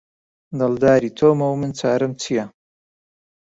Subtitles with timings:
[0.59, 2.43] دڵداری تۆمە و من چارەم چیە؟